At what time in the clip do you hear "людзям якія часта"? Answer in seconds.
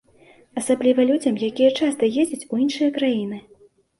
1.09-2.09